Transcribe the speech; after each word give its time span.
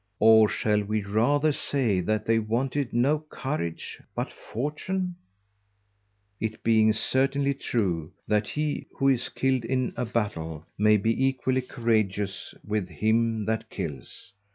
_Or 0.19 0.49
shall 0.49 0.81
we 0.83 1.03
rather 1.03 1.51
say 1.51 1.99
that 2.01 2.25
they 2.25 2.39
wanted 2.39 2.91
no 2.91 3.19
Courage, 3.19 4.01
but 4.15 4.33
Fortune? 4.33 5.15
It 6.39 6.63
being 6.63 6.91
certainly 6.91 7.53
true, 7.53 8.11
that 8.27 8.47
he 8.47 8.87
who 8.97 9.09
is 9.09 9.29
killed 9.29 9.63
in 9.63 9.93
a 9.95 10.05
Batel, 10.07 10.65
may 10.75 10.97
be 10.97 11.27
equally 11.27 11.61
couragious 11.61 12.55
with 12.65 12.89
him 12.89 13.45
that 13.45 13.69
killeth. 13.69 14.31